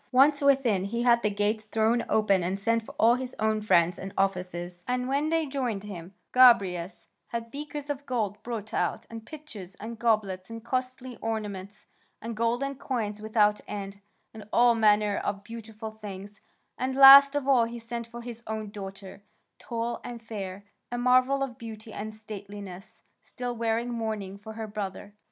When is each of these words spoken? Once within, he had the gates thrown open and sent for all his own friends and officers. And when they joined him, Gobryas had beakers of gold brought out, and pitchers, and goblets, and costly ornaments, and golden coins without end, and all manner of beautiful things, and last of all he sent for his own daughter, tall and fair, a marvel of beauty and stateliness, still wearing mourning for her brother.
Once 0.11 0.41
within, 0.41 0.85
he 0.85 1.03
had 1.03 1.21
the 1.21 1.29
gates 1.29 1.65
thrown 1.65 2.03
open 2.09 2.41
and 2.41 2.59
sent 2.59 2.81
for 2.81 2.93
all 2.93 3.13
his 3.13 3.35
own 3.37 3.61
friends 3.61 3.99
and 3.99 4.11
officers. 4.17 4.83
And 4.87 5.07
when 5.07 5.29
they 5.29 5.45
joined 5.45 5.83
him, 5.83 6.15
Gobryas 6.31 7.05
had 7.27 7.51
beakers 7.51 7.87
of 7.87 8.07
gold 8.07 8.41
brought 8.41 8.73
out, 8.73 9.05
and 9.11 9.23
pitchers, 9.27 9.75
and 9.75 9.99
goblets, 9.99 10.49
and 10.49 10.65
costly 10.65 11.17
ornaments, 11.17 11.85
and 12.19 12.35
golden 12.35 12.73
coins 12.77 13.21
without 13.21 13.61
end, 13.67 14.01
and 14.33 14.49
all 14.51 14.73
manner 14.73 15.17
of 15.17 15.43
beautiful 15.43 15.91
things, 15.91 16.41
and 16.79 16.95
last 16.95 17.35
of 17.35 17.47
all 17.47 17.65
he 17.65 17.77
sent 17.77 18.07
for 18.07 18.23
his 18.23 18.41
own 18.47 18.71
daughter, 18.71 19.21
tall 19.59 20.01
and 20.03 20.19
fair, 20.23 20.65
a 20.91 20.97
marvel 20.97 21.43
of 21.43 21.59
beauty 21.59 21.93
and 21.93 22.15
stateliness, 22.15 23.03
still 23.21 23.55
wearing 23.55 23.89
mourning 23.91 24.39
for 24.39 24.53
her 24.53 24.65
brother. 24.65 25.13